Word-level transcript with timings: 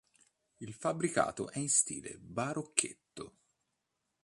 Il 0.57 0.73
fabbricato 0.73 1.51
è 1.51 1.59
in 1.59 1.69
stile 1.69 2.17
barocchetto. 2.17 3.35